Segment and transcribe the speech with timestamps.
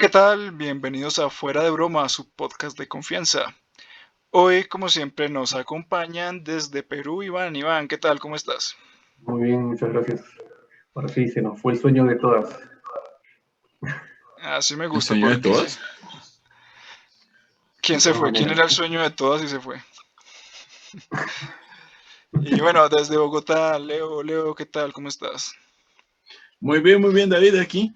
[0.00, 0.52] Hola, ¿qué tal?
[0.52, 3.54] Bienvenidos a Fuera de Broma, su podcast de confianza.
[4.30, 7.54] Hoy, como siempre, nos acompañan desde Perú Iván.
[7.54, 8.18] Iván, ¿qué tal?
[8.18, 8.78] ¿Cómo estás?
[9.18, 10.22] Muy bien, muchas gracias.
[10.94, 12.58] Ahora sí, se nos fue el sueño de todas.
[14.40, 15.08] Así me gusta.
[15.08, 15.78] sueño de todas?
[17.82, 18.32] ¿Quién se fue?
[18.32, 19.76] ¿Quién era el sueño de todas y se fue?
[22.42, 24.92] Y bueno, desde Bogotá, Leo, Leo, ¿qué tal?
[24.92, 25.52] ¿Cómo estás?
[26.60, 27.92] Muy bien, muy bien, David, aquí.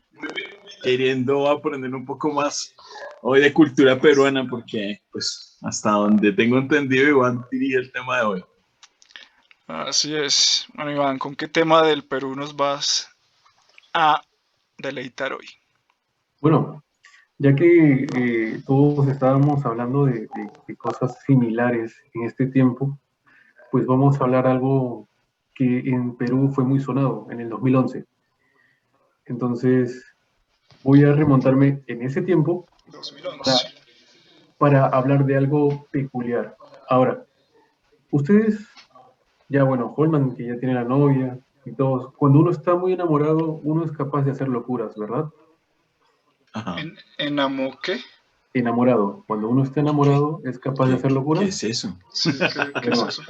[0.85, 2.75] Queriendo aprender un poco más
[3.23, 8.25] hoy de cultura peruana, porque, pues, hasta donde tengo entendido, Iván diría el tema de
[8.25, 8.45] hoy.
[9.67, 10.67] Así es.
[10.75, 13.09] Bueno, Iván, ¿con qué tema del Perú nos vas
[13.95, 14.21] a
[14.77, 15.47] deleitar hoy?
[16.43, 16.85] Bueno,
[17.39, 22.99] ya que eh, todos estábamos hablando de, de- de cosas similares en este tiempo,
[23.73, 25.09] pues vamos a hablar algo
[25.55, 28.05] que en Perú fue muy sonado en el 2011.
[29.27, 30.05] Entonces,
[30.85, 33.75] voy a remontarme en ese tiempo 2011.
[34.59, 36.57] para hablar de algo peculiar.
[36.89, 37.25] Ahora,
[38.11, 38.61] ustedes,
[39.49, 43.61] ya bueno, Holman, que ya tiene la novia y todos, cuando uno está muy enamorado,
[43.65, 45.25] uno es capaz de hacer locuras, ¿verdad?
[46.53, 46.79] Ajá.
[46.81, 47.99] ¿En, en Amo qué?
[48.53, 49.25] Enamorado.
[49.27, 51.43] Cuando uno está enamorado, es capaz de hacer ¿Qué locuras.
[51.45, 51.99] es eso?
[52.13, 53.23] Sí, ¿qué, qué es eso?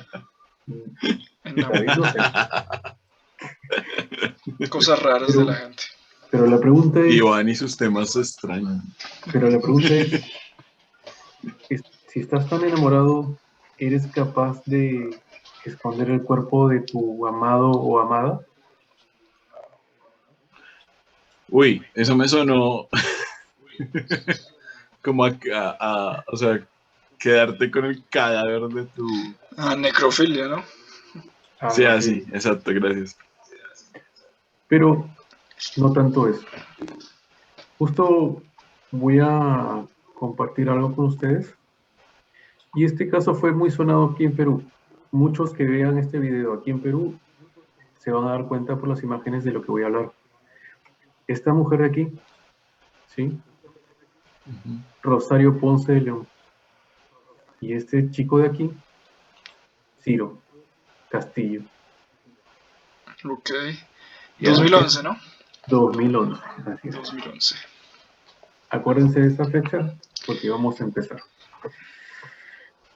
[1.45, 2.19] David, no sé.
[4.69, 5.85] Cosas raras de la gente.
[6.35, 8.83] Pero la pregunta es, Iván y sus temas extraños.
[9.33, 10.21] pero la pregunta es,
[11.69, 13.39] es, si estás tan enamorado,
[13.79, 15.11] ¿eres capaz de
[15.65, 18.41] esconder el cuerpo de tu amado o amada?
[21.47, 22.89] Uy, eso me sonó
[25.03, 26.67] como a, a- a- o sea,
[27.17, 29.07] quedarte con el cadáver de tu...
[29.57, 30.65] Ah, necrofilia, ¿no?
[31.61, 33.17] Ah, Sí, así, exacto, gracias.
[34.67, 35.09] Pero
[35.77, 36.45] no tanto eso.
[37.79, 38.43] Justo
[38.91, 39.85] voy a
[40.15, 41.55] compartir algo con ustedes.
[42.75, 44.63] Y este caso fue muy sonado aquí en Perú.
[45.11, 47.19] Muchos que vean este video aquí en Perú
[47.99, 50.13] se van a dar cuenta por las imágenes de lo que voy a hablar.
[51.27, 52.19] Esta mujer de aquí,
[53.15, 53.39] ¿sí?
[55.03, 56.29] Rosario Ponce de León.
[57.61, 58.71] Y este chico de aquí,
[60.03, 60.39] Ciro
[61.09, 61.63] Castillo,
[63.25, 63.51] Ok.
[64.39, 64.51] Ya.
[64.51, 65.17] 2011, ¿no?
[65.69, 66.41] 2011.
[66.67, 66.95] Así es.
[66.95, 67.57] 2011.
[68.71, 69.95] Acuérdense de esta fecha
[70.27, 71.21] porque vamos a empezar.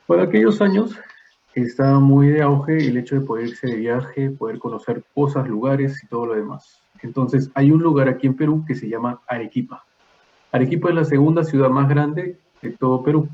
[0.06, 0.92] Por aquellos años
[1.54, 6.02] estaba muy de auge el hecho de poder irse de viaje, poder conocer cosas, lugares
[6.02, 6.80] y todo lo demás.
[7.02, 9.84] Entonces hay un lugar aquí en Perú que se llama Arequipa.
[10.50, 13.28] Arequipa es la segunda ciudad más grande de todo Perú.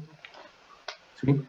[1.20, 1.42] ¿Sí?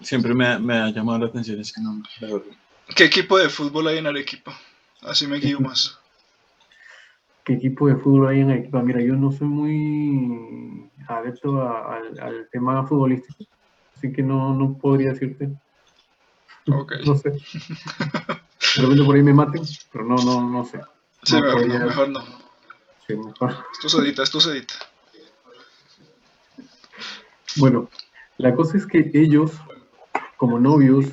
[0.00, 2.56] Siempre me ha, me ha llamado la atención ese nombre, la verdad.
[2.94, 4.58] ¿Qué equipo de fútbol hay en Arequipa?
[5.02, 5.98] Así me guío más.
[7.48, 8.82] ¿Qué equipo de fútbol hay en Arequipa?
[8.82, 13.42] Mira, yo no soy muy adepto a- al, al tema futbolístico,
[13.96, 15.48] así que no, no podría decirte.
[17.06, 17.30] No sé.
[17.30, 20.78] De repente por ahí me maten, pero no, no, no sé.
[21.22, 22.20] Sí, No mejor no, mejor no.
[23.06, 23.54] sí, mejor.
[23.72, 24.74] Esto se edita, esto se edita.
[27.56, 27.88] Bueno,
[28.36, 29.52] la cosa es que ellos,
[30.36, 31.06] como novios,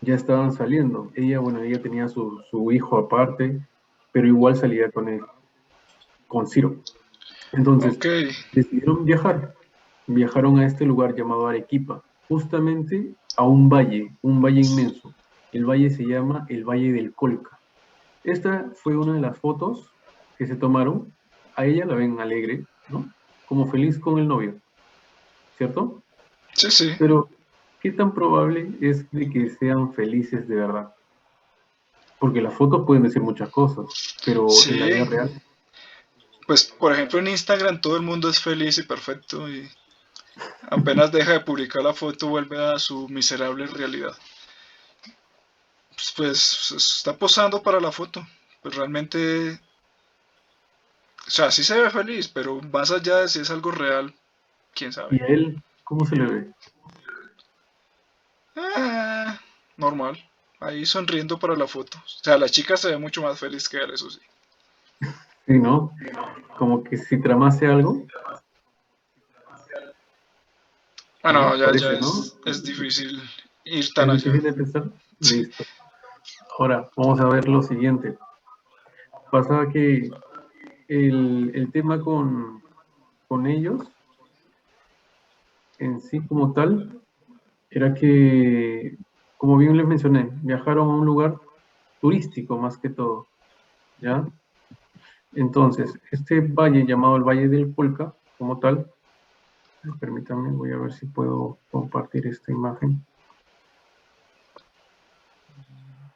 [0.00, 1.12] ya estaban saliendo.
[1.14, 3.64] Ella, bueno, ella tenía su, su hijo aparte,
[4.10, 5.20] pero igual salía con él,
[6.30, 6.76] con Ciro.
[7.52, 7.98] Entonces,
[8.52, 9.54] decidieron viajar.
[10.06, 15.12] Viajaron a este lugar llamado Arequipa, justamente a un valle, un valle inmenso.
[15.52, 17.58] El valle se llama el Valle del Colca.
[18.22, 19.90] Esta fue una de las fotos
[20.38, 21.12] que se tomaron.
[21.56, 23.12] A ella la ven alegre, ¿no?
[23.46, 24.54] Como feliz con el novio,
[25.58, 26.02] ¿cierto?
[26.52, 26.90] Sí, sí.
[26.98, 27.28] Pero,
[27.80, 30.94] ¿qué tan probable es de que sean felices de verdad?
[32.20, 33.86] Porque las fotos pueden decir muchas cosas,
[34.24, 34.74] pero Sí.
[34.74, 35.42] en la vida real,
[36.50, 39.70] Pues, por ejemplo, en Instagram todo el mundo es feliz y perfecto y
[40.68, 44.18] apenas deja de publicar la foto vuelve a su miserable realidad.
[45.90, 48.26] Pues, pues, está posando para la foto.
[48.62, 49.60] Pues realmente,
[51.24, 54.12] o sea, sí se ve feliz, pero más allá de si es algo real,
[54.74, 55.22] quién ¿y sabe.
[55.22, 56.50] a él cómo se le ve?
[58.56, 59.40] Ah,
[59.76, 60.18] normal.
[60.58, 61.96] Ahí sonriendo para la foto.
[61.98, 64.18] O sea, la chica se ve mucho más feliz que él, eso sí.
[65.46, 65.92] Sí, ¿no?
[66.56, 68.04] Como que si tramase algo,
[71.22, 71.56] Bueno, ¿no?
[71.56, 72.06] ya, Parece, ya ¿no?
[72.08, 73.20] es, es difícil
[73.64, 74.32] ir tan ¿Es allá.
[74.32, 74.84] difícil de pensar?
[75.20, 75.64] Listo.
[76.58, 78.16] Ahora, vamos a ver lo siguiente.
[79.30, 80.10] Pasa que
[80.88, 82.62] el, el tema con,
[83.28, 83.86] con ellos,
[85.78, 87.00] en sí como tal,
[87.70, 88.96] era que,
[89.36, 91.36] como bien les mencioné, viajaron a un lugar
[92.00, 93.26] turístico más que todo,
[94.00, 94.26] ¿ya?
[95.34, 98.90] Entonces, este valle llamado el Valle del Polca como tal.
[100.00, 103.04] Permítanme, voy a ver si puedo compartir esta imagen.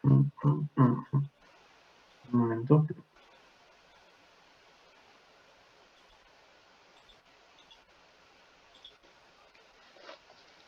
[0.03, 0.33] Un
[2.33, 2.87] momento.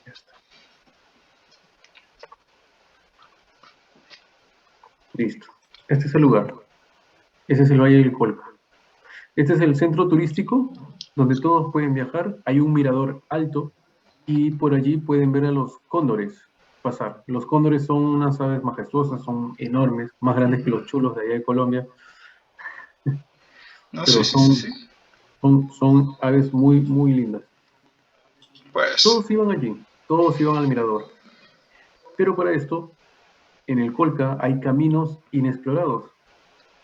[0.07, 0.33] Ya está.
[5.15, 5.47] Listo.
[5.89, 6.66] Este es el lugar.
[7.49, 8.43] Ese es el Valle del Colca.
[9.37, 10.73] Este es el centro turístico
[11.15, 12.37] donde todos pueden viajar.
[12.45, 13.73] Hay un mirador alto
[14.27, 16.43] y por allí pueden ver a los cóndores
[16.83, 17.23] pasar.
[17.27, 21.35] Los cóndores son unas aves majestuosas, son enormes, más grandes que los chulos de allá
[21.35, 21.87] de Colombia.
[23.05, 24.89] No, Pero sí, sí, son- sí, sí.
[25.41, 27.43] Son, son aves muy, muy lindas.
[28.73, 31.05] Pues, Todos iban allí, todos iban al mirador.
[32.17, 32.93] Pero para esto,
[33.67, 36.05] en el Colca hay caminos inexplorados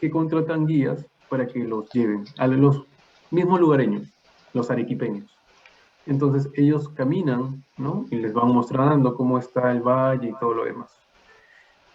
[0.02, 2.82] que contratan guías para que los lleven a los
[3.30, 4.08] mismos lugareños,
[4.52, 5.38] los arequipeños.
[6.06, 8.04] Entonces ellos caminan, ¿no?
[8.10, 10.90] Y les van mostrando cómo está el valle y todo lo demás.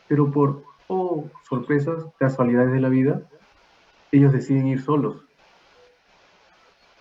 [0.08, 3.24] Pero por, oh, sorpresas, casualidades de la vida,
[4.14, 5.26] ellos deciden ir solos.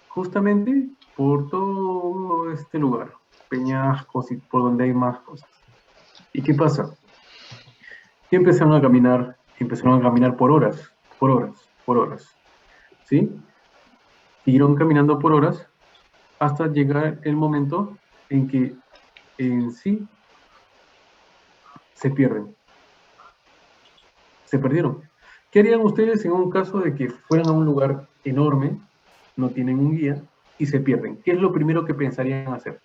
[0.08, 3.12] Justamente por todo este lugar,
[3.48, 5.48] peñascos y por donde hay más cosas.
[6.32, 6.98] ¿Y qué pasa?
[8.28, 12.34] Y empezaron a caminar, empezaron a caminar por horas, por horas, por horas.
[13.04, 13.30] ¿Sí?
[14.44, 15.66] Siguieron caminando por horas
[16.38, 17.96] hasta llegar el momento
[18.28, 18.74] en que
[19.38, 20.06] en sí
[21.94, 22.54] se pierden.
[24.44, 25.02] Se perdieron.
[25.50, 28.78] ¿Qué harían ustedes en un caso de que fueran a un lugar enorme,
[29.36, 30.22] no tienen un guía
[30.58, 31.16] y se pierden?
[31.24, 32.80] ¿Qué es lo primero que pensarían hacer?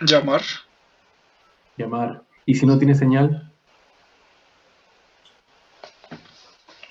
[0.00, 0.42] llamar.
[1.76, 2.22] Llamar.
[2.46, 3.47] ¿Y si no tiene señal?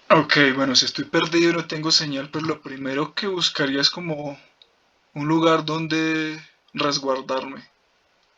[0.09, 3.89] Ok, bueno, si estoy perdido y no tengo señal, pues lo primero que buscaría es
[3.89, 4.37] como
[5.13, 6.39] un lugar donde
[6.73, 7.63] resguardarme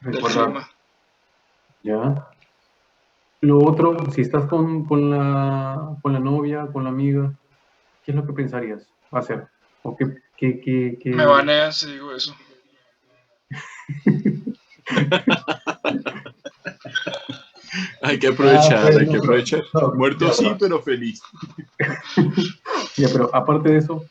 [0.02, 0.70] del clima.
[1.84, 2.28] ¿Ya?
[3.42, 7.34] Lo otro, si estás con, con la, con la novia, con la amiga,
[8.04, 9.48] ¿qué es lo que pensarías hacer?
[9.84, 10.06] ¿O qué,
[10.38, 12.36] qué, qué- qué- Me banean si digo eso.
[18.02, 19.64] Hay que aprovechar, Ah, bueno, hay que aprovechar.
[19.74, 21.22] no, Muerto sí, pero feliz.
[22.98, 24.04] Ya, pero aparte de eso,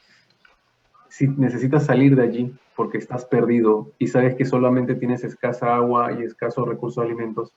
[1.10, 6.10] si necesitas salir de allí porque estás perdido y sabes que solamente tienes escasa agua
[6.12, 7.50] y escasos recursos de alimentos,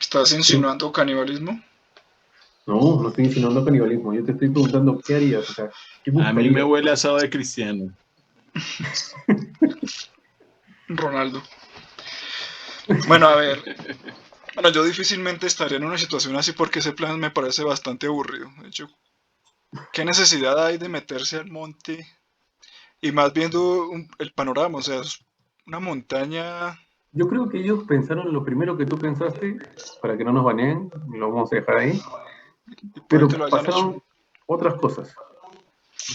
[0.00, 1.62] ¿Estás insinuando canibalismo?
[2.66, 5.70] no, no estoy insinuando canibalismo, yo te estoy preguntando qué harías, o sea,
[6.02, 7.92] ¿qué A mí me huele asado de cristiano.
[10.88, 11.40] Ronaldo.
[13.06, 13.62] Bueno, a ver.
[14.54, 18.48] Bueno, yo difícilmente estaría en una situación así porque ese plan me parece bastante aburrido.
[18.62, 18.88] De hecho,
[19.92, 22.06] ¿qué necesidad hay de meterse al monte?
[23.00, 25.24] Y más viendo un- el panorama, o sea, es
[25.66, 26.78] una montaña.
[27.12, 29.56] Yo creo que ellos pensaron lo primero que tú pensaste,
[30.02, 32.00] para que no nos baneen, lo vamos a dejar ahí,
[33.08, 34.04] pero pasaron hecho.
[34.46, 35.14] otras cosas.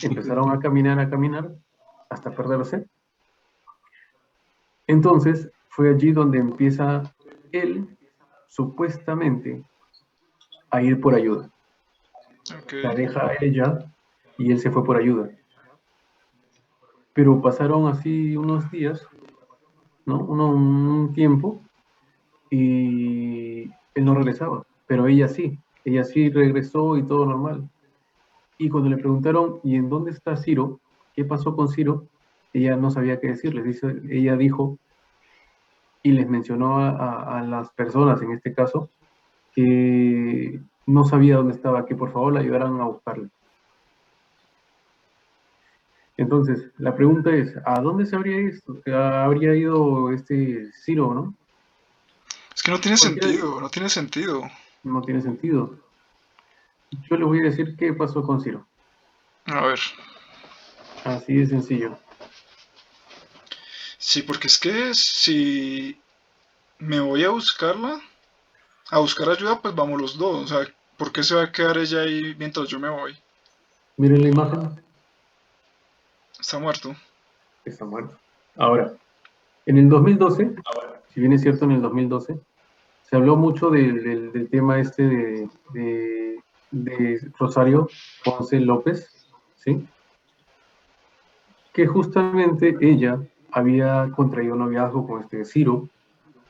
[0.01, 1.51] Empezaron a caminar, a caminar,
[2.09, 2.85] hasta perderse.
[4.87, 7.13] Entonces, fue allí donde empieza
[7.51, 7.94] él,
[8.55, 9.63] supuestamente,
[10.69, 11.49] a ir por ayuda.
[12.81, 13.91] La deja a ella
[14.37, 15.29] y él se fue por ayuda.
[17.13, 19.05] Pero pasaron así unos días,
[20.05, 20.19] ¿no?
[20.23, 21.61] Uno- un tiempo,
[22.49, 23.63] y
[23.95, 27.69] él no regresaba, pero ella sí, ella sí regresó y todo normal.
[28.57, 30.79] Y cuando le preguntaron, ¿y en dónde está Ciro?
[31.13, 32.05] ¿Qué pasó con Ciro?
[32.53, 33.65] Ella no sabía qué decirles.
[33.65, 34.77] Dice, ella dijo
[36.05, 38.91] y les mencionó a, a- a las personas, en este caso,
[39.51, 43.29] que no sabía dónde estaba, que por favor la ayudaran a buscarle.
[46.17, 48.53] Entonces, la pregunta es, ¿a dónde se habría, ido,
[48.95, 51.33] habría ido este Ciro, no?
[52.55, 54.41] Es que no tiene sentido, no tiene sentido.
[54.83, 55.79] No tiene sentido.
[57.09, 58.67] Yo le voy a decir qué pasó con Ciro.
[59.45, 59.79] A ver.
[61.03, 61.97] Así de sencillo.
[64.07, 65.99] Sí, porque es que si
[66.77, 67.99] me voy a buscarla,
[68.91, 70.43] a buscar ayuda, pues vamos los dos.
[70.43, 73.17] O sea, ¿por qué se va a quedar ella ahí mientras yo me voy?
[73.97, 74.79] Miren la imagen,
[76.39, 76.95] Está muerto.
[77.65, 78.15] está muerto.
[78.57, 78.93] Ahora,
[79.65, 80.53] en el 2012,
[81.11, 82.39] si bien es cierto, en el 2012,
[83.01, 87.89] se habló mucho del, del- del tema este de, de- de Rosario
[88.23, 89.09] Ponce López,
[89.55, 89.83] ¿sí?
[91.73, 93.19] Que justamente ella
[93.55, 95.87] había contraído noviazgo con este Ciro,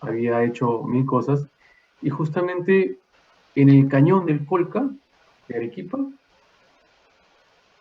[0.02, 1.48] había hecho mil cosas,
[2.02, 2.98] y justamente
[3.54, 4.90] en el cañón del Colca,
[5.48, 6.00] de Arequipa,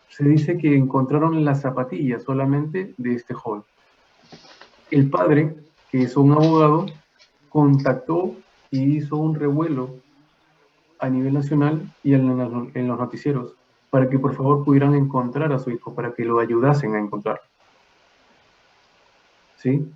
[0.09, 3.63] se dice que encontraron las zapatillas solamente de este joven.
[4.91, 5.55] El padre,
[5.89, 6.85] que es un abogado,
[7.49, 8.35] contactó
[8.69, 9.95] y hizo un revuelo
[10.99, 13.55] a nivel nacional y en, los noticieros
[13.89, 17.41] para que por favor pudieran encontrar a su hijo, para que lo ayudasen a encontrar.
[19.57, 19.87] ¿Sí?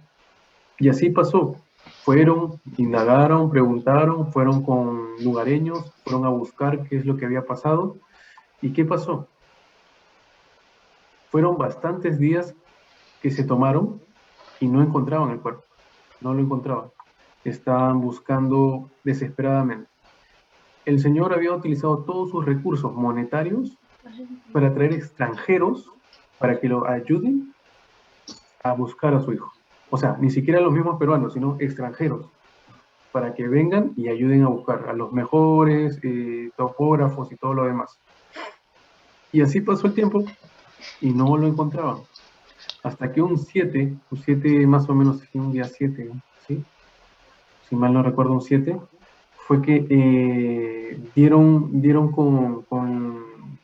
[0.80, 1.56] Y así pasó.
[2.04, 7.98] Fueron, indagaron, preguntaron, fueron con lugareños, fueron a buscar qué es lo que había pasado.
[8.62, 9.28] ¿Y qué pasó?
[11.30, 12.56] Fueron bastantes días
[13.22, 14.02] que se tomaron
[14.60, 15.64] y no encontraban el cuerpo.
[16.22, 16.92] No lo encontraban.
[17.44, 19.90] Estaban buscando desesperadamente.
[20.86, 23.78] El señor había utilizado todos sus recursos monetarios
[24.52, 25.92] para traer extranjeros
[26.40, 27.54] para que lo ayuden
[28.64, 29.52] a buscar a su hijo.
[29.90, 32.26] O sea, ni siquiera los mismos peruanos, sino extranjeros,
[33.12, 37.66] para que vengan y ayuden a buscar a los mejores eh, topógrafos y todo lo
[37.66, 38.00] demás.
[39.32, 40.24] Y así pasó el tiempo
[41.02, 41.98] y no lo encontraban.
[42.84, 46.12] Hasta que un 7, un 7 más o menos, un día 7,
[46.48, 46.64] ¿sí?
[47.68, 48.80] si mal no recuerdo, un 7,
[49.50, 52.66] fue que eh, dieron, dieron con,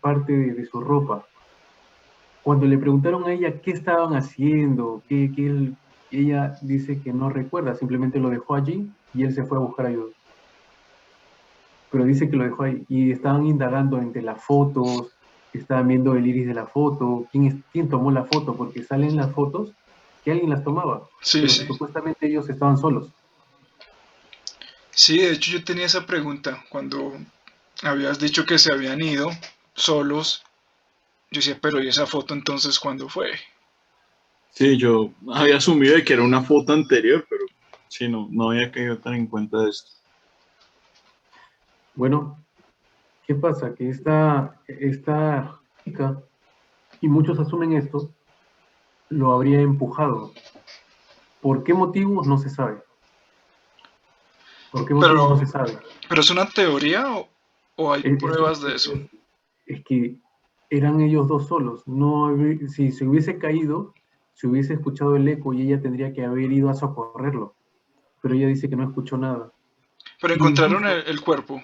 [0.02, 1.26] parte de, su ropa.
[2.46, 5.72] Cuando le preguntaron a ella qué estaban haciendo, qué, qué,
[6.12, 9.88] ella dice que no recuerda, simplemente lo dejó allí y él se fue a buscar
[9.88, 10.14] ayuda.
[11.90, 15.08] Pero dice que lo dejó ahí y estaban indagando entre las fotos,
[15.54, 19.34] estaban viendo el iris de la foto, quién, quién tomó la foto, porque salen las
[19.34, 19.72] fotos
[20.24, 21.02] que alguien las tomaba.
[21.24, 21.66] Sí, sí.
[21.66, 23.10] Supuestamente ellos estaban solos.
[24.92, 27.14] Sí, de hecho yo tenía esa pregunta cuando
[27.82, 29.32] habías dicho que se habían ido
[29.74, 30.44] solos.
[31.36, 33.32] Yo decía, pero ¿y esa foto entonces cuándo fue?
[34.52, 37.44] Sí, yo había asumido que era una foto anterior, pero
[37.90, 39.92] sí, no, no había caído tan en cuenta de esto.
[41.94, 42.42] Bueno,
[43.28, 43.76] ¿qué pasa?
[43.76, 46.24] Que esta, esta chica,
[47.02, 48.10] y muchos asumen esto,
[49.10, 50.32] lo habría empujado.
[51.42, 52.28] ¿Por qué motivos?
[52.28, 52.82] No se sabe.
[54.72, 55.78] ¿Por qué motivos no se sabe?
[56.08, 57.08] ¿Pero es una teoría
[57.76, 58.94] o, hay pruebas de eso?
[59.66, 60.16] Es, que
[60.70, 61.88] eran ellos dos solos.
[61.88, 62.36] No,
[62.68, 63.94] si se hubiese caído,
[64.34, 67.56] se hubiese escuchado el eco y ella tendría que haber ido a socorrerlo.
[68.22, 69.52] Pero ella dice que no escuchó nada.
[70.22, 71.62] Pero encontraron el, cuerpo.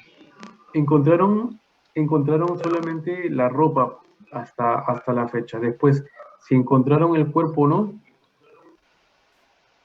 [0.74, 1.60] Encontraron,
[1.96, 4.00] encontraron solamente la ropa
[4.31, 5.60] hasta, hasta la fecha.
[5.60, 6.03] Después,
[6.39, 7.93] si encontraron el cuerpo o no,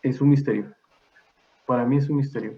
[0.02, 0.72] es un misterio.
[1.66, 2.54] Para mí es un misterio.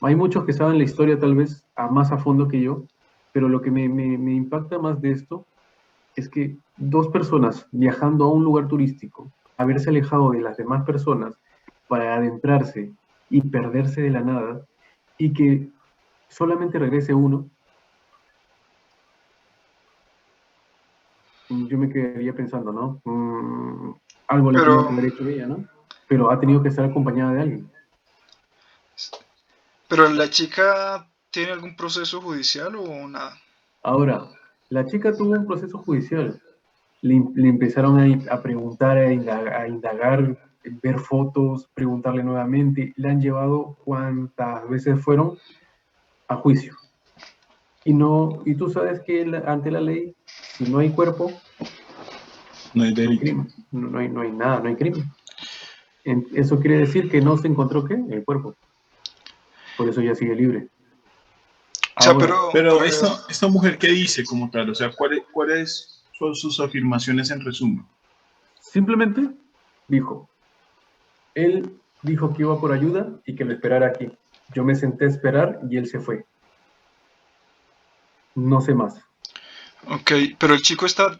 [0.00, 2.84] Hay muchos que saben la historia tal vez a más a fondo que yo,
[3.32, 5.46] pero lo que me, me impacta más de esto
[6.16, 11.34] es que dos personas viajando a un lugar turístico haberse alejado de las demás personas
[11.86, 12.92] para adentrarse
[13.28, 14.62] y perderse de la nada
[15.18, 15.68] y que
[16.28, 17.46] solamente regrese uno,
[21.48, 23.00] yo me quedaría pensando, ¿no?
[23.04, 23.92] Mm,
[24.28, 24.86] algo le Pero...
[24.86, 25.64] que haber hecho ella, ¿no?
[26.08, 27.70] Pero ha tenido que estar acompañada de alguien.
[29.88, 33.36] Pero la chica tiene algún proceso judicial o nada?
[33.82, 34.28] Ahora,
[34.70, 36.40] la chica tuvo un proceso judicial,
[37.02, 39.12] le, empezaron a, preguntar, a
[39.68, 40.38] indagar,
[40.82, 42.92] ver fotos, preguntarle nuevamente.
[42.96, 45.38] Le han llevado cuántas veces fueron
[46.28, 46.76] a juicio.
[47.84, 51.32] Y, no, y tú sabes que ante la ley, si no hay cuerpo,
[52.74, 53.46] no hay delito.
[53.72, 55.10] No, hay, no hay nada, no hay crimen.
[56.04, 57.94] Eso quiere decir que no se encontró qué?
[57.94, 58.54] El cuerpo.
[59.76, 60.68] Por eso ya sigue libre.
[62.18, 64.70] Pero, pero esta, mujer, ¿qué dice como tal?
[64.70, 66.02] O sea, ¿cuál cuál es
[66.34, 67.86] sus afirmaciones en resumen?
[68.60, 69.30] Simplemente
[69.88, 70.28] dijo,
[71.34, 74.10] él dijo que iba por ayuda y que lo esperara aquí.
[74.54, 76.24] Yo me senté a esperar y él se fue.
[78.34, 79.00] No sé más.
[79.88, 81.18] Ok, pero el chico está, o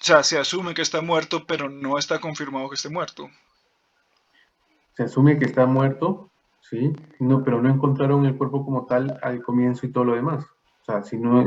[0.00, 3.28] sea, se asume que está muerto, pero no está confirmado que esté muerto.
[4.96, 6.29] Se asume que está muerto,
[6.60, 10.44] sí, no, pero no encontraron el cuerpo como tal al comienzo y todo lo demás.
[10.82, 11.44] O sea, si no,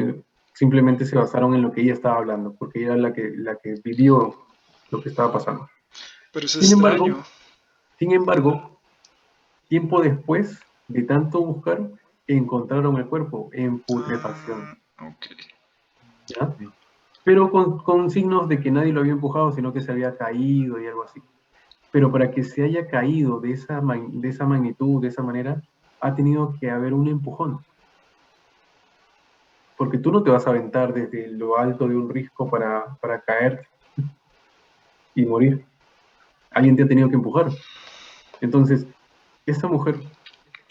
[0.53, 3.55] simplemente se basaron en lo que ella estaba hablando, porque ella era la que, la
[3.57, 4.35] que vivió
[4.91, 5.67] lo que estaba pasando.
[6.31, 7.23] Pero eso sin, embargo,
[7.97, 8.79] sin embargo,
[9.67, 11.89] tiempo después de tanto buscar,
[12.27, 14.79] encontraron el cuerpo en putrefacción.
[14.97, 15.15] Ah,
[16.27, 16.55] ¿Ya?
[17.23, 20.79] Pero con, con, signos de que nadie lo había empujado, sino que se había caído
[20.81, 21.21] y algo así.
[21.93, 25.61] Pero para que se haya caído de esa, de esa magnitud, de esa manera,
[26.01, 27.61] ha tenido que haber un empujón
[29.83, 33.21] porque tú no te vas a aventar desde lo alto de un risco para, para
[33.21, 33.67] caer
[35.15, 35.65] y morir.
[36.51, 37.47] Alguien te ha tenido que empujar.
[38.41, 38.87] Entonces,
[39.45, 39.99] esta mujer,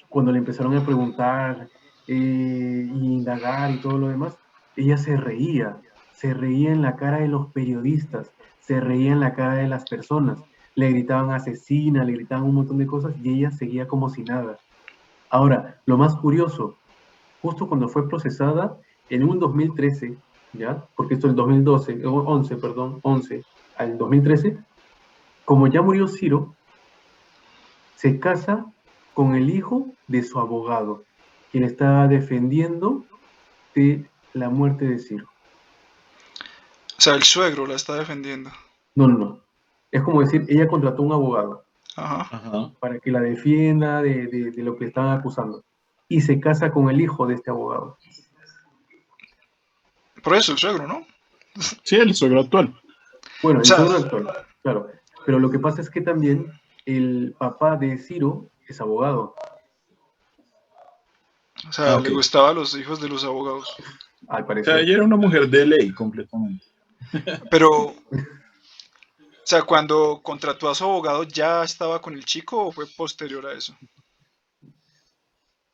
[0.09, 1.69] cuando le empezaron a preguntar
[2.07, 4.39] eh, indagar y todo lo demás,
[4.77, 5.77] ella se reía,
[6.15, 9.85] se reía en la cara de los periodistas, se reía en la cara de las
[9.85, 10.39] personas,
[10.75, 14.59] le gritaban asesina, le gritaban un montón de cosas y ella seguía como si nada.
[15.31, 16.77] Ahora, lo más curioso,
[17.41, 18.77] justo cuando fue procesada,
[19.11, 20.17] en un 2013,
[20.55, 20.85] ¿ya?
[20.97, 23.45] Porque esto es el 2012, 11, perdón, 11,
[23.77, 24.59] al 2013,
[25.45, 26.55] como ya murió Ciro,
[27.97, 28.67] se casa
[29.15, 31.05] con el hijo de su abogado,
[31.51, 33.05] quien estaba defendiendo
[33.75, 35.27] de la muerte de Ciro.
[36.99, 38.51] O sea, el suegro la está defendiendo.
[38.95, 39.41] No, no, no.
[39.93, 42.73] Es como decir, ella contrató un abogado Ajá.
[42.81, 45.63] Para que la defienda de, de- de lo que estaban acusando.
[46.09, 47.99] Y se casa con el hijo de este abogado.
[50.23, 51.07] Por eso, el suegro, ¿no?
[51.83, 52.75] Sí, el suegro actual.
[53.43, 54.89] Bueno, el O sea- suegro actual, claro.
[55.27, 56.51] Pero lo que pasa es que también
[56.87, 59.35] el papá de Ciro es abogado.
[61.69, 63.77] O sea, Ah, le gustaba a los hijos de los abogados.
[64.29, 64.75] Al O parecer.
[64.75, 66.65] sea, ella era una mujer de ley completamente.
[67.51, 67.95] Pero,
[69.43, 73.47] o sea, cuando contrató a su abogado, ¿ya estaba con el chico o fue posterior
[73.47, 73.75] a eso?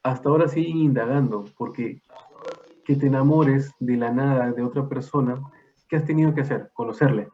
[0.02, 2.00] hasta ahora siguen indagando, porque
[2.84, 5.42] que te enamores de la nada de otra persona,
[5.88, 6.70] ¿qué has tenido que hacer?
[6.72, 7.28] Conocerle.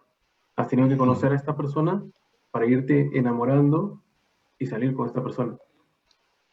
[0.57, 2.03] Has tenido que conocer a esta persona
[2.51, 4.03] para irte enamorando
[4.59, 5.57] y salir con esta persona.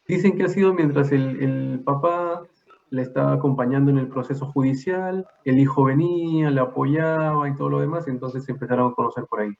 [0.06, 2.42] Dicen que ha sido mientras el, el papá
[2.90, 7.80] le estaba acompañando en el proceso judicial, el hijo venía, le apoyaba y todo lo
[7.80, 9.52] demás, entonces se empezaron a conocer por ahí.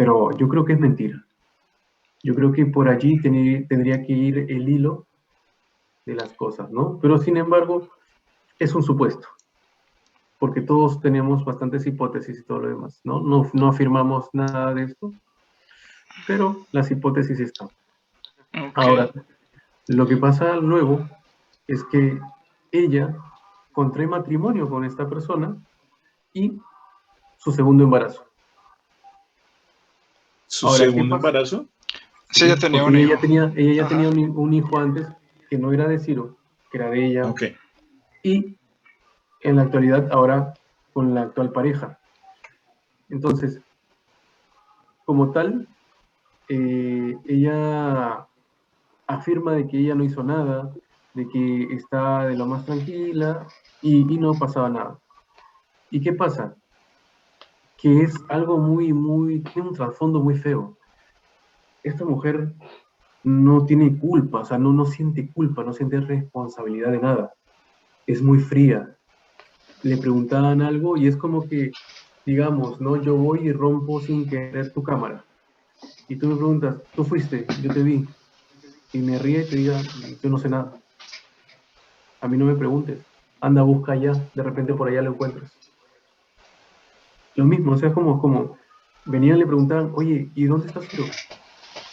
[0.00, 1.22] Pero yo creo que es mentira.
[2.22, 5.06] Yo creo que por allí tendría que ir el hilo
[6.06, 6.98] de las cosas, ¿no?
[7.02, 7.86] Pero sin embargo,
[8.58, 9.28] es un supuesto,
[10.38, 13.20] porque todos tenemos bastantes hipótesis y todo lo demás, ¿no?
[13.20, 15.12] No, no afirmamos nada de esto,
[16.26, 17.68] pero las hipótesis están.
[18.72, 19.10] Ahora,
[19.86, 21.06] lo que pasa luego
[21.66, 22.18] es que
[22.72, 23.18] ella
[23.72, 25.58] contrae matrimonio con esta persona
[26.32, 26.58] y
[27.36, 28.29] su segundo embarazo.
[30.50, 31.68] ¿Su Ahora, ¿qué segundo embarazo?
[32.32, 33.14] Sí, ella tenía un ella hijo.
[33.14, 33.88] ya tenía, ella ya Ajá.
[33.90, 35.06] tenía un, un hijo antes
[35.48, 36.36] que no era de Ciro,
[36.70, 37.42] que era de ella, Ok.
[38.24, 38.58] y
[39.42, 40.52] en la actualidad ahora
[40.92, 42.00] con la actual pareja.
[43.08, 43.62] Entonces,
[45.04, 45.68] como tal,
[46.48, 48.26] eh, ella
[49.06, 50.74] afirma de que ella no hizo nada,
[51.14, 53.46] de que está de lo más tranquila
[53.80, 54.98] y, y no pasaba nada.
[55.90, 56.56] ¿Y qué pasa?
[57.82, 60.76] Que es algo muy, muy, tiene un trasfondo muy feo.
[61.82, 62.54] Esta mujer
[63.22, 67.34] no tiene culpa, o sea, no, no siente culpa, no siente responsabilidad de nada.
[68.06, 68.96] Es muy fría.
[69.82, 71.70] Le preguntaban algo y es como que,
[72.26, 72.96] digamos, ¿no?
[72.96, 75.24] Yo voy y rompo sin querer tu cámara.
[76.08, 78.06] Y tú me preguntas, tú fuiste, yo te vi.
[78.92, 79.80] Y me ríe y te diga,
[80.22, 80.80] yo no sé nada.
[82.20, 82.98] A mí no me preguntes.
[83.40, 85.50] Anda, busca allá, de repente por allá lo encuentras.
[87.36, 88.56] Lo mismo, o sea, como, como
[89.04, 91.04] venían y le preguntaban, oye, ¿y dónde está Ciro?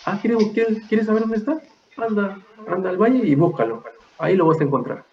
[0.06, 1.62] Ah, ¿quieres, quieres, ¿quieres saber dónde está?
[1.98, 3.84] Anda, anda al valle y búscalo.
[4.20, 5.06] Ahí lo vas a encontrar.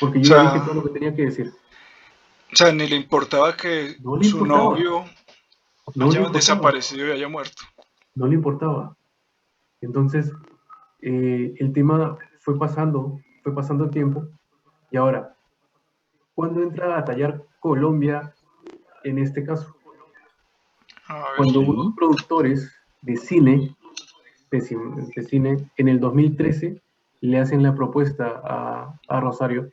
[0.00, 1.52] Porque yo O ya sea, dije todo lo que tenía que decir.
[2.52, 4.64] O sea, ni le importaba que No le su importaba.
[4.70, 5.04] novio
[5.94, 7.62] No haya desaparecido y haya muerto.
[8.14, 8.96] no le importaba.
[9.80, 10.32] Entonces,
[11.00, 14.26] eh, el tema fue pasando, fue pasando el tiempo,
[14.90, 15.34] y ahora,
[16.34, 18.34] ¿cuándo entra a tallar Colombia
[19.04, 19.76] en este caso?
[21.06, 23.76] A ver, Cuando unos productores de cine,
[24.50, 26.80] de, cin- de cine, en el 2013,
[27.20, 29.70] le hacen la propuesta a, a Rosario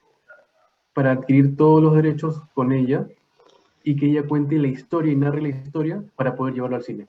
[0.94, 3.08] para adquirir todos los derechos con ella
[3.84, 7.08] y que ella cuente la historia y narre la historia para poder llevarlo al cine.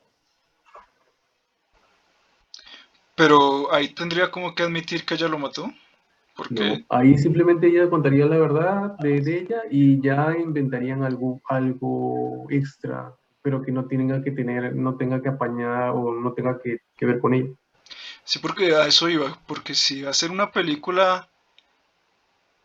[3.16, 5.72] Pero ahí tendría como que admitir que ella lo mató.
[6.48, 12.46] No, ahí simplemente ella contaría la verdad de, de ella y ya inventarían algo, algo
[12.50, 16.78] extra, pero que no tenga que tener, no tenga que apañar o no tenga que,
[16.96, 17.50] que ver con ella.
[18.24, 19.38] sí, porque a eso iba.
[19.46, 21.28] Porque si va a ser una película,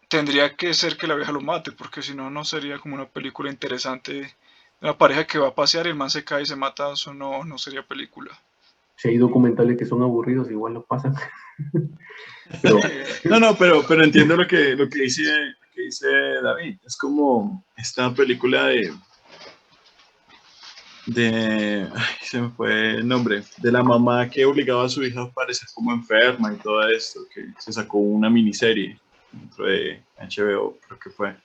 [0.08, 1.72] tendría que ser que la vieja lo mate.
[1.74, 4.36] Porque si no, no sería como una película interesante.
[4.82, 6.94] Una pareja que va a pasear y el man se cae y se mata.
[6.94, 8.32] Eso no, no sería película.
[8.96, 11.16] Si hay documentales que son aburridos, igual los pasan.
[12.62, 12.80] Pero,
[13.26, 16.08] No, no, pero, pero entiendo lo que, lo, que dice, lo que dice
[16.42, 16.78] David.
[16.86, 18.94] Es como esta película de.
[21.08, 21.88] de.
[21.96, 23.44] Ay, se me fue el nombre.
[23.58, 27.22] De la mamá que obligaba a su hija a parecer como enferma y todo esto.
[27.34, 29.00] Que se sacó una miniserie
[29.32, 31.36] dentro de HBO, creo que fue.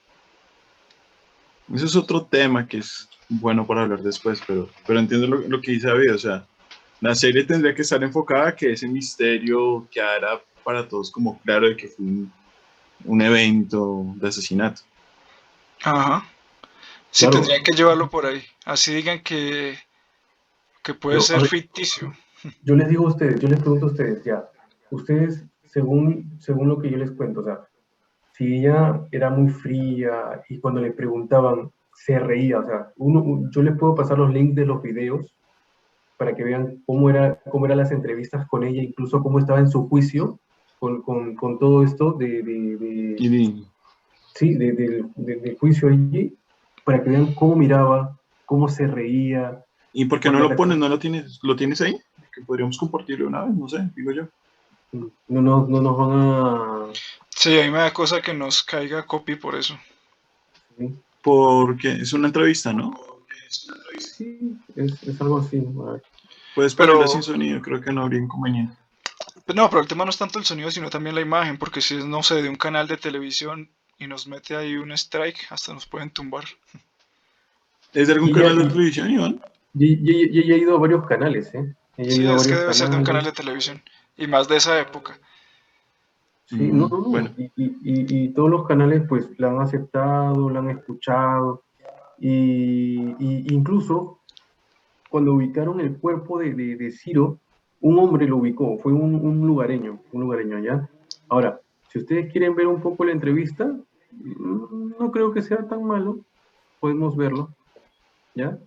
[1.73, 5.61] Ese es otro tema que es bueno para hablar después, pero, pero entiendo lo, lo
[5.61, 6.15] que dice David.
[6.15, 6.45] O sea,
[7.01, 11.67] la serie tendría que estar enfocada a que ese misterio quedara para todos como claro
[11.69, 12.31] de que fue un,
[13.05, 14.81] un evento de asesinato.
[15.83, 16.25] Ajá.
[17.11, 17.39] Sí, Claro.
[17.39, 18.41] tendrían que llevarlo por ahí.
[18.65, 19.77] Así digan que,
[20.83, 21.47] que puede ser ver.
[21.49, 22.13] ficticio.
[22.63, 24.47] Yo les digo a ustedes, yo les pregunto a ustedes, ya,
[24.91, 27.59] ustedes, según, según lo que yo les cuento, o sea,
[28.37, 33.51] si ella era muy fría y cuando le preguntaban, se reía, o sea, uno, un-
[33.51, 35.35] yo les puedo pasar los links de los videos
[36.19, 39.69] para que vean cómo era, cómo eran las entrevistas con ella, incluso cómo estaba en
[39.69, 40.37] su juicio
[40.77, 43.63] con, con, con todo esto de, de- de- Y
[44.35, 46.35] sí, de- del- de- juicio allí,
[46.83, 50.77] para que vean cómo miraba, cómo se reía, ¿Y por qué no lo pones?
[50.77, 51.97] ¿No lo tienes, lo tienes ahí?
[52.35, 54.23] Que podríamos compartirlo una vez, no sé, digo yo.
[54.91, 56.85] no, nos- no nos van a...
[57.29, 59.75] Sí, a mí me da cosa que nos caiga copy por eso.
[60.77, 60.93] sí.
[61.23, 62.93] Porque es una entrevista, ¿no?
[63.49, 65.65] Sí, es, es algo así.
[66.55, 68.75] Puedes Pero- sin sonido, creo que no habría inconveniente.
[69.45, 71.81] Pues No, pero el tema no es tanto el sonido, sino también la imagen, porque
[71.81, 75.47] si es, no sé, de un canal de televisión y nos mete ahí un strike,
[75.49, 76.45] hasta nos pueden tumbar.
[77.93, 79.41] ¿Es de algún Y canal ya- de televisión, Iván?
[79.73, 81.75] Y, y- y- y he ido a varios canales, ¿eh?
[81.97, 83.81] Sí, ido es que debe ser de un canal de televisión.
[84.17, 85.19] Y más de esa época.
[86.45, 87.03] Sí, no, no, no.
[87.09, 91.63] Bueno, Y, y- y- y todos los canales pues la han aceptado, la han escuchado.
[92.19, 94.19] Y, y incluso
[95.09, 97.39] cuando ubicaron el cuerpo de, de, de Ciro,
[97.81, 100.89] un hombre lo ubicó, fue un, un lugareño, un lugareño allá.
[101.29, 103.65] Ahora, si ustedes quieren ver un poco la entrevista,
[104.11, 106.19] mm, no creo que sea tan malo,
[106.79, 107.49] podemos verlo,
[108.35, 108.57] ¿ya?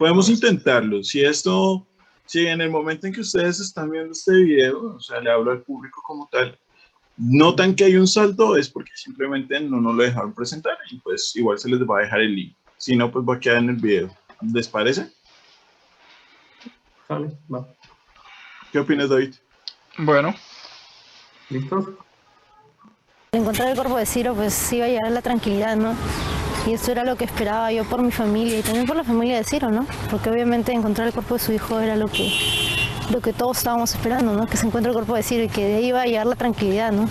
[0.00, 1.04] podemos intentarlo.
[1.04, 1.86] Si esto,
[2.24, 5.50] si en el momento en que ustedes están viendo este video, o sea, le hablo
[5.50, 6.58] al público como tal,
[7.18, 11.36] notan que hay un salto, es porque simplemente no nos lo dejaron presentar y pues
[11.36, 12.56] igual se les va a dejar el link.
[12.80, 14.10] Si no, pues va a quedar en el video.
[14.40, 15.12] ¿Les parece?
[17.06, 17.28] ¿Sale?
[17.52, 17.68] Va.
[18.72, 19.34] ¿Qué opinas, David?
[19.98, 20.34] Bueno,
[21.50, 21.84] ¿Listos?
[23.32, 25.94] Encontrar el cuerpo de Ciro pues iba a llegar a la tranquilidad, ¿no?
[26.66, 29.36] Y eso era lo que esperaba yo por mi familia y también por la familia
[29.36, 29.86] de Ciro, ¿no?
[30.10, 32.32] Porque obviamente encontrar el cuerpo de su hijo era lo que,
[33.12, 34.46] lo que todos estábamos esperando, ¿no?
[34.46, 36.36] Que se encuentre el cuerpo de Ciro y que de ahí iba a llegar la
[36.36, 37.08] tranquilidad, ¿no?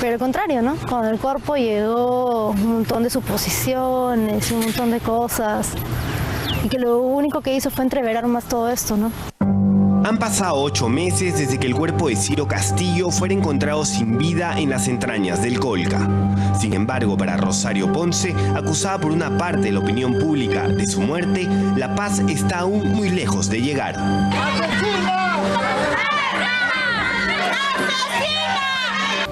[0.00, 0.76] Pero al contrario, ¿no?
[0.88, 5.72] Con el cuerpo llegó un montón de suposiciones un montón de cosas.
[6.64, 9.12] Y que lo único que hizo fue entreverar más todo esto, ¿no?
[10.02, 14.58] Han pasado ocho meses desde que el cuerpo de Ciro Castillo fuera encontrado sin vida
[14.58, 16.08] en las entrañas del Colca.
[16.58, 21.02] Sin embargo, para Rosario Ponce, acusada por una parte de la opinión pública de su
[21.02, 23.94] muerte, la paz está aún muy lejos de llegar.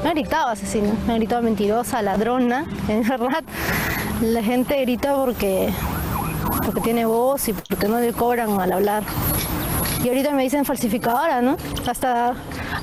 [0.02, 3.44] Me ha gritado asesina, me ha gritado mentirosa, ladrona, en verdad.
[4.22, 5.70] La gente grita porque,
[6.64, 9.02] porque tiene voz y porque no le cobran al hablar.
[10.02, 11.56] Y ahorita me dicen falsificadora, ¿no?
[11.86, 12.34] Hasta,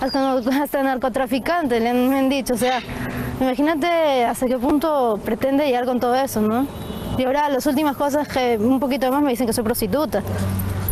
[0.02, 2.54] hasta, hasta narcotraficante le han, han dicho.
[2.54, 2.82] O sea,
[3.40, 6.68] imagínate hasta qué punto pretende llegar con todo eso, ¿no?
[7.18, 10.22] Y ahora las últimas cosas que un poquito más me dicen que soy prostituta.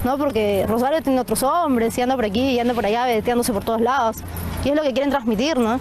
[0.03, 0.17] ¿no?
[0.17, 3.63] Porque Rosario tiene otros hombres y anda por aquí y anda por allá veteándose por
[3.63, 4.17] todos lados.
[4.63, 5.79] Y es lo que quieren transmitir, ¿no?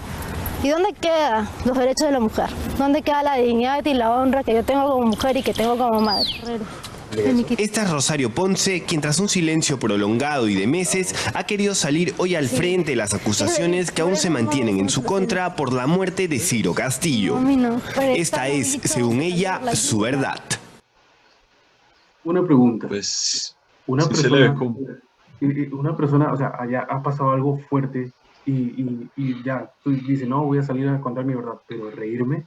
[0.62, 2.48] ¿Y dónde quedan los derechos de la mujer?
[2.78, 5.76] ¿Dónde queda la dignidad y la honra que yo tengo como mujer y que tengo
[5.76, 6.28] como madre?
[7.58, 12.14] Esta es Rosario Ponce, quien tras un silencio prolongado y de meses ha querido salir
[12.16, 15.88] hoy al frente de las acusaciones que aún se mantienen en su contra por la
[15.88, 17.38] muerte de Ciro Castillo.
[18.14, 20.40] Esta es, según ella, la su verdad.
[22.22, 22.86] Una pregunta.
[22.86, 23.56] Pues
[23.88, 24.56] Una persona,
[25.72, 28.12] una persona, o sea, allá ha pasado algo fuerte
[28.44, 31.90] y, y- y ya, tú dices, no, voy a salir a contar mi verdad, pero
[31.90, 32.44] reírme,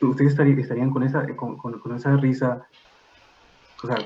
[0.00, 2.66] ustedes estarían, estarían con, esa, con, con- con esa risa,
[3.82, 3.96] o sea,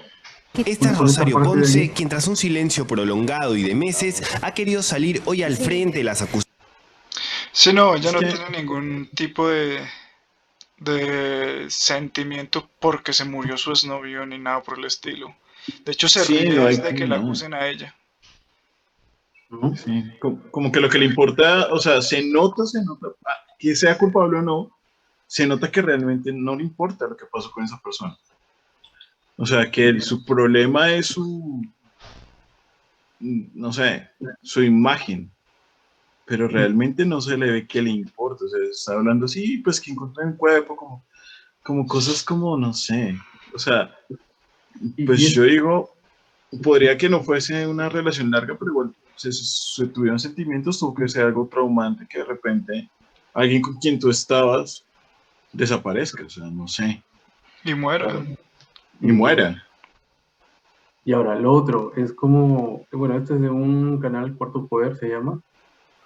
[0.65, 5.23] Esta es Rosario Ponce, quien tras un silencio prolongado y de meses ha querido salir
[5.27, 6.49] hoy al frente de las acusaciones.
[7.53, 9.81] sí, no, ella no tiene ningún tipo de,
[10.79, 15.35] de sentimiento porque se murió su exnovio ni nada por el estilo.
[15.85, 17.27] De hecho, se Sí, ríe no hay- de que la no.
[17.27, 17.95] acusen a ella.
[19.51, 19.75] ¿No?
[19.77, 23.37] Sí, como, como que lo que le importa, o sea, se nota, se nota, ah,
[23.59, 24.71] que sea culpable o no,
[25.27, 28.17] se nota que realmente no le importa lo que pasó con esa persona.
[29.37, 31.63] O sea, que el- su problema es su,
[33.21, 34.09] mm, no sé,
[34.43, 35.31] su imagen,
[36.25, 38.45] pero realmente no se le ve que le importa.
[38.45, 41.07] O sea, está hablando así, pues que encontró un cuerpo, como,
[41.63, 43.17] como cosas como, no sé,
[43.55, 43.95] o sea,
[45.07, 45.91] pues yo digo,
[46.63, 51.09] podría que no fuese una relación larga, pero igual se, se tuvieron sentimientos, tuvo que
[51.09, 52.89] ser algo traumante que de repente
[53.35, 54.85] alguien con quien tú estabas
[55.53, 57.03] desaparezca, o sea, no sé,
[57.65, 58.25] Y muera.
[59.01, 59.65] y muera.
[61.05, 65.09] Y ahora, lo otro es como, bueno, este es de un canal, Cuarto Poder se
[65.09, 65.41] llama,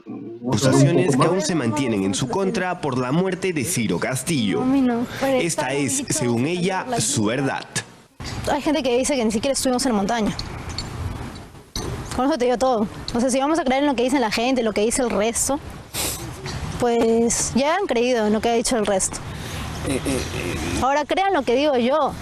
[0.05, 4.63] Acusaciones que aún se mantienen en su contra por la muerte de Ciro Castillo.
[5.23, 7.65] Esta es, según ella, su verdad.
[8.51, 10.37] Hay gente que dice que ni siquiera estuvimos en la montaña.
[12.17, 12.87] Con eso te digo todo.
[13.15, 15.03] O sea, si vamos a creer en lo que dice la gente, lo que dice
[15.03, 15.59] el resto,
[16.79, 19.19] pues ya han creído en lo que ha dicho el resto.
[20.83, 22.13] Ahora crean lo que digo yo.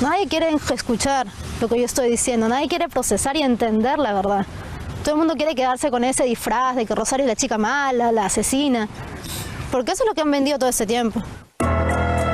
[0.00, 1.26] Nadie quiere escuchar
[1.60, 4.46] lo que yo estoy diciendo, nadie quiere procesar y entender la verdad.
[5.04, 8.12] Todo el mundo quiere quedarse con ese disfraz de que Rosario es la chica mala,
[8.12, 8.88] la asesina.
[9.70, 11.22] Porque eso es lo que han vendido todo este tiempo.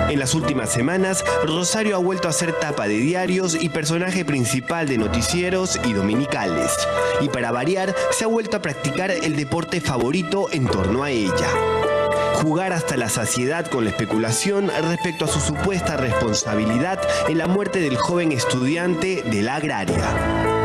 [0.09, 4.89] En las últimas semanas, Rosario ha vuelto a ser tapa de diarios y personaje principal
[4.89, 6.73] de noticieros y dominicales.
[7.21, 11.49] Y para variar, se ha vuelto a practicar el deporte favorito en torno a ella.
[12.37, 17.81] Jugar hasta la saciedad con la especulación respecto a su supuesta responsabilidad en la muerte
[17.81, 20.58] del joven estudiante de la agraria.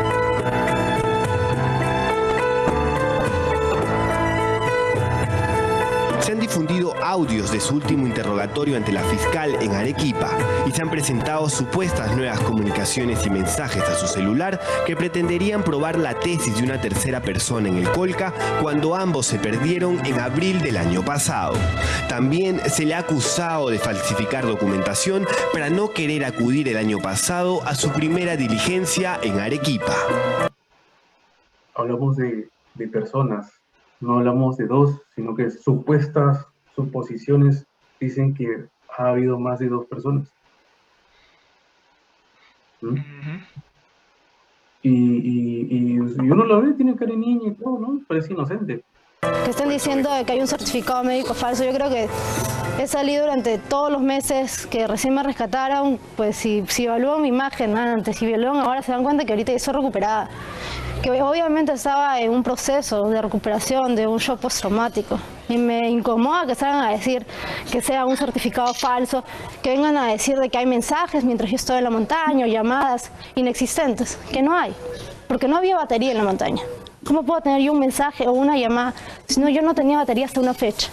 [6.54, 10.30] Difundido audios de su último interrogatorio ante la fiscal en Arequipa
[10.64, 15.98] y se han presentado supuestas nuevas comunicaciones y mensajes a su celular que pretenderían probar
[15.98, 20.62] la tesis de una tercera persona en el Colca cuando ambos se perdieron en abril
[20.62, 21.56] del año pasado.
[22.08, 27.64] También se le ha acusado de falsificar documentación para no querer acudir el año pasado
[27.64, 29.92] a su primera diligencia en Arequipa.
[31.74, 33.63] Hablamos de, de personas
[34.00, 37.66] no hablamos de dos, sino que supuestas suposiciones
[38.00, 40.28] dicen que ha habido más de dos personas.
[42.80, 42.98] ¿Mm?
[44.86, 48.00] y, uno lo ve, tiene cara de niña y todo, ¿no?
[48.06, 48.84] Parece inocente.
[49.44, 51.64] Que están diciendo que hay un certificado médico falso.
[51.64, 52.08] Yo creo que
[52.78, 57.28] he salido durante todos los meses que recién me rescataron, pues si, si evalúan mi
[57.28, 60.28] imagen antes, si evalúan ahora, se dan cuenta que ahorita ya soy recuperada
[61.04, 65.18] que obviamente estaba en un proceso de recuperación de un shock postraumático.
[65.50, 67.26] Y me incomoda que salgan a decir
[67.70, 69.22] que sea un certificado falso,
[69.62, 72.48] que vengan a decir de que hay mensajes mientras yo estoy en la montaña o
[72.48, 74.74] llamadas inexistentes, que no hay,
[75.28, 76.62] porque no había batería en la montaña.
[77.06, 78.94] ¿Cómo puedo tener yo un mensaje o una llamada
[79.26, 80.88] si no yo no tenía batería hasta una fecha?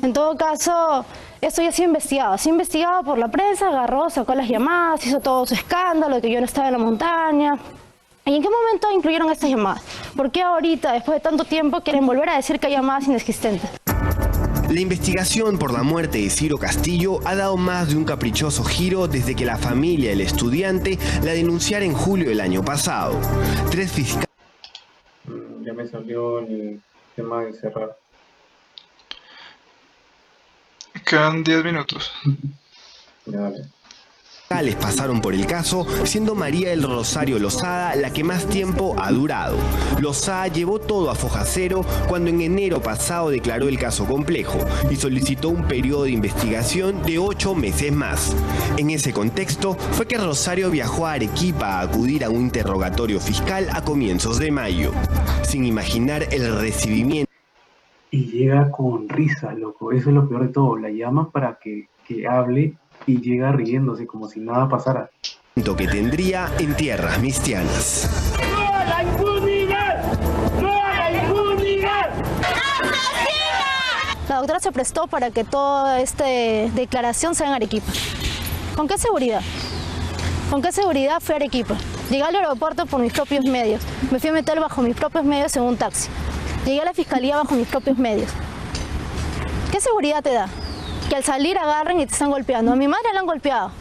[0.00, 1.04] En todo caso,
[1.40, 2.34] esto ya ha sido investigado.
[2.34, 6.22] Ha sido investigado por la prensa, agarró, sacó las llamadas, hizo todo su escándalo de
[6.22, 7.58] que yo no estaba en la montaña,
[8.26, 9.82] ¿Y en qué momento incluyeron estas llamadas?
[10.16, 13.70] ¿Por qué ahorita, después de tanto tiempo, quieren volver a decir que hay llamadas inexistentes?
[14.70, 19.08] La investigación por la muerte de Ciro Castillo ha dado más de un caprichoso giro
[19.08, 23.18] desde que la familia del estudiante la denunciara en julio del año pasado.
[23.70, 24.28] Tres fiscales...
[25.62, 26.80] Ya me salió el
[27.16, 27.96] tema de cerrar.
[31.04, 32.12] Quedan 10 minutos.
[33.26, 33.52] Ya,
[34.80, 39.56] pasaron por el caso, siendo María del Rosario Lozada la que más tiempo ha durado.
[40.00, 44.58] Lozada llevó todo a foja cero cuando en enero pasado declaró el caso complejo
[44.90, 48.36] y solicitó un periodo de investigación de ocho meses más.
[48.76, 53.68] En ese contexto fue que Rosario viajó a Arequipa a acudir a un interrogatorio fiscal
[53.72, 54.90] a comienzos de mayo,
[55.42, 57.30] sin imaginar el recibimiento.
[58.10, 59.92] Y llega con risa, loco.
[59.92, 60.76] Eso es lo peor de todo.
[60.76, 62.74] La llama para que, que hable
[63.10, 65.10] y llega riéndose como si nada pasara.
[65.54, 68.08] Que tendría en tierras mistianas.
[68.52, 70.04] ¡No a la impunidad!
[70.60, 72.10] ¡No a la impunidad!
[74.28, 77.92] La doctora se prestó para que toda esta declaración sea en Arequipa.
[78.76, 79.42] ¿Con qué seguridad?
[80.50, 81.76] ¿Con qué seguridad fui a Arequipa?
[82.10, 83.82] Llegué al aeropuerto por mis propios medios.
[84.10, 86.08] Me fui a meter bajo mis propios medios en un taxi.
[86.64, 88.30] Llegué a la fiscalía bajo mis propios medios.
[89.70, 90.48] ¿Qué seguridad te da?
[91.10, 92.72] Que al salir agarren y te están golpeando.
[92.72, 93.72] A mi madre la han golpeado.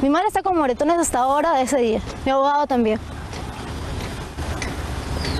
[0.00, 2.00] Mi madre está con moretones hasta ahora de ese día.
[2.24, 3.00] Mi abogado también.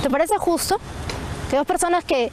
[0.03, 0.79] ¿Te parece justo
[1.49, 2.33] que dos personas que,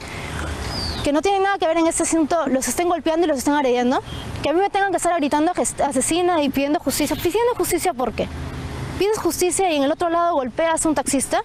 [1.03, 3.53] que no tienen nada que ver en este asunto los estén golpeando y los estén
[3.53, 4.01] agrediendo?
[4.41, 7.15] Que a mí me tengan que estar gritando asesina y pidiendo justicia.
[7.15, 8.27] ¿Pidiendo justicia por qué?
[8.99, 11.41] ¿Pides justicia y en el otro lado golpeas a un taxista?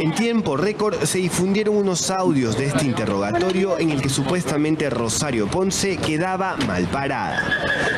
[0.00, 5.46] En tiempo récord se difundieron unos audios de este interrogatorio en el que supuestamente Rosario
[5.46, 7.42] Ponce quedaba mal parada.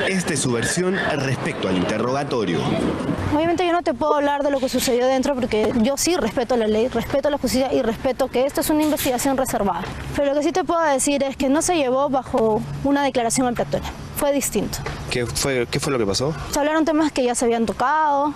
[0.08, 2.60] Esta es su versión respecto al interrogatorio.
[3.34, 6.56] Obviamente yo no te puedo hablar de lo que sucedió dentro porque yo sí respeto
[6.56, 9.82] la ley, respeto la justicia y respeto que esto es una investigación reservada.
[10.14, 13.46] Pero lo que sí te puedo decir es que no se llevó bajo una declaración
[13.46, 14.78] al petróleo fue distinto.
[15.10, 16.34] ¿Qué fue, ¿Qué fue lo que pasó?
[16.50, 18.34] Se hablaron temas que ya se habían tocado.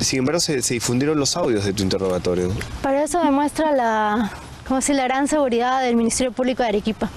[0.00, 2.48] Sin embargo, se, difundieron los audios de tu interrogatorio.
[2.82, 4.32] Para eso demuestra la,
[4.66, 7.10] como si la gran seguridad del Ministerio Público de Arequipa.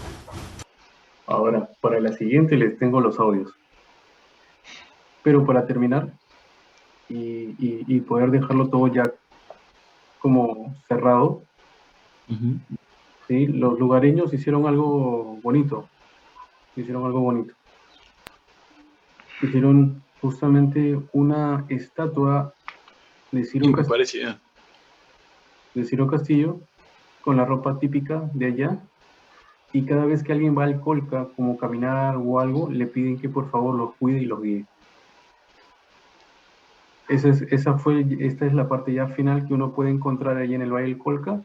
[1.25, 3.53] Ahora, para la siguiente les tengo los audios.
[5.23, 6.09] Pero para terminar
[7.07, 9.03] y, y poder dejarlo todo ya
[10.19, 11.43] como cerrado.
[13.27, 13.47] ¿sí?
[13.47, 15.87] Los lugareños hicieron algo bonito.
[16.75, 17.53] Hicieron algo bonito.
[19.41, 22.53] Hicieron justamente una estatua
[23.31, 24.39] de Ciro, Muy Cas- parecida.
[25.73, 26.59] de Ciro Castillo
[27.21, 28.79] con la ropa típica de allá.
[29.73, 33.29] Y cada vez que alguien va al Colca, como caminar o algo, le piden que
[33.29, 34.65] por favor los cuide y los guíe.
[37.07, 40.53] Esa, es, esa fue, esta es la parte ya final que uno puede encontrar ahí
[40.53, 41.41] en el Valle del Colca.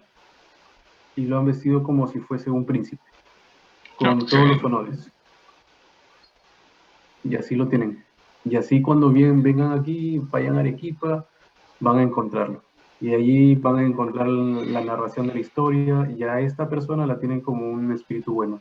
[1.15, 3.03] Y lo han vestido como si fuese un príncipe,
[3.97, 4.29] con Ok.
[4.29, 5.11] todos los honores.
[7.29, 8.05] Y así lo tienen.
[8.45, 11.27] Y así cuando bien, vengan aquí, vayan a Arequipa,
[11.81, 12.63] van a encontrarlo.
[13.01, 17.19] Y allí van a encontrar la narración de la historia y a esta persona la
[17.19, 18.61] tienen como un espíritu bueno,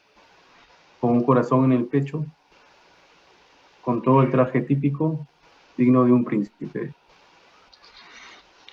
[1.00, 2.26] con un corazón en el pecho,
[3.82, 5.26] con todo el traje típico,
[5.78, 6.94] digno de un príncipe.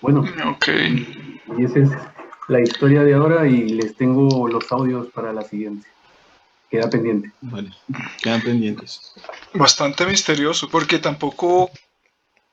[0.01, 0.69] Bueno, Ok.
[1.59, 1.91] y esa es
[2.49, 5.87] la historia de ahora y les tengo los audios para la siguiente.
[6.73, 7.31] Queda pendiente.
[7.43, 7.71] Vale.
[8.23, 9.13] Quedan pendientes.
[9.53, 11.71] Bastante misterioso, porque tampoco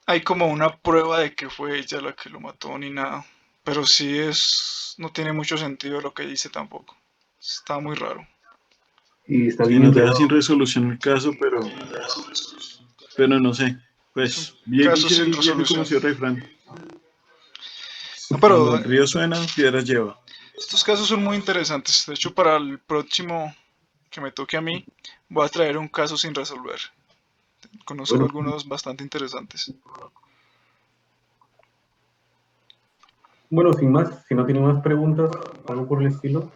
[0.06, 3.26] hay como una prueba de que fue ella la que lo mató ni nada.
[3.64, 4.94] Pero sí es.
[4.98, 6.98] No tiene mucho sentido lo que dice tampoco.
[7.40, 8.28] Está muy raro.
[9.26, 10.18] Y está Sí, bien nos deja enterado.
[10.18, 11.62] sin resolución el caso, pero.
[13.16, 13.78] Pero no sé.
[14.14, 15.78] Pues, bien caso dice sin viejo resolución.
[15.78, 16.50] conocido refrán.
[18.32, 20.20] No, pero- Cuando el río suena, piedras lleva.
[20.58, 22.06] Estos casos son muy interesantes.
[22.06, 23.56] De hecho, para el próximo
[24.10, 24.86] que me toque a mí,
[25.28, 26.80] voy a traer un caso sin resolver.
[27.86, 29.74] Conozco algunos bastante interesantes.
[33.50, 35.32] Bueno, sin más, si no tienen más preguntas,
[35.68, 36.52] algo por el estilo.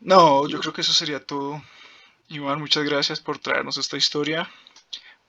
[0.00, 1.62] No, yo creo que eso sería todo.
[2.28, 4.48] Iván, muchas gracias por traernos esta historia.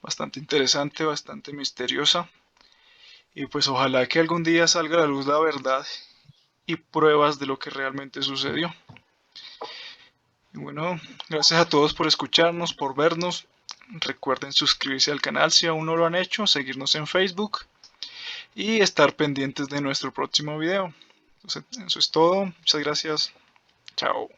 [0.00, 2.30] Bastante interesante, bastante misteriosa.
[3.34, 5.86] Y pues ojalá que algún día salga a la luz la verdad
[6.66, 8.72] y pruebas de lo que realmente sucedió.
[10.60, 13.46] Bueno, gracias a todos por escucharnos, por vernos.
[14.00, 17.60] Recuerden suscribirse al canal si aún no lo han hecho, seguirnos en Facebook
[18.56, 20.92] y estar pendientes de nuestro próximo video.
[21.36, 22.46] Entonces, eso es todo.
[22.46, 23.32] Muchas gracias.
[23.96, 24.28] Chao.